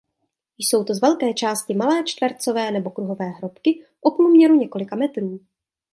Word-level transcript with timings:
Jsou 0.57 0.83
to 0.83 0.93
z 0.93 1.01
velké 1.01 1.33
části 1.33 1.73
malé 1.75 2.03
čtvercové 2.03 2.71
nebo 2.71 2.89
kruhové 2.91 3.25
hrobky 3.25 3.85
o 4.01 4.11
průměru 4.11 4.55
několika 4.55 4.95
metrů. 4.95 5.39